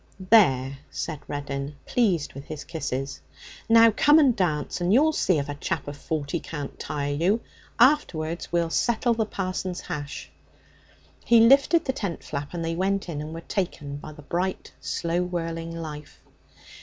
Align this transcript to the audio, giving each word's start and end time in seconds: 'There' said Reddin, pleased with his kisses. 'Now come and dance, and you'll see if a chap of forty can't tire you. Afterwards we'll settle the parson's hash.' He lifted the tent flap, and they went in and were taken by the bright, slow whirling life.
'There' 0.31 0.79
said 0.89 1.19
Reddin, 1.27 1.75
pleased 1.85 2.33
with 2.33 2.45
his 2.45 2.63
kisses. 2.63 3.21
'Now 3.69 3.91
come 3.91 4.17
and 4.17 4.35
dance, 4.35 4.81
and 4.81 4.91
you'll 4.91 5.13
see 5.13 5.37
if 5.37 5.47
a 5.47 5.53
chap 5.53 5.87
of 5.87 5.95
forty 5.95 6.39
can't 6.39 6.79
tire 6.79 7.13
you. 7.13 7.39
Afterwards 7.77 8.51
we'll 8.51 8.71
settle 8.71 9.13
the 9.13 9.27
parson's 9.27 9.81
hash.' 9.81 10.31
He 11.23 11.39
lifted 11.41 11.85
the 11.85 11.93
tent 11.93 12.23
flap, 12.23 12.51
and 12.55 12.65
they 12.65 12.73
went 12.75 13.09
in 13.09 13.21
and 13.21 13.31
were 13.31 13.41
taken 13.41 13.97
by 13.97 14.11
the 14.11 14.23
bright, 14.23 14.71
slow 14.79 15.21
whirling 15.21 15.77
life. 15.77 16.19